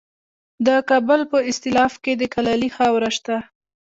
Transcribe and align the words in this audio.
د 0.65 0.67
کابل 0.89 1.21
په 1.31 1.37
استالف 1.49 1.93
کې 2.03 2.13
د 2.17 2.23
کلالي 2.33 2.69
خاوره 2.77 3.09
شته. 3.17 3.35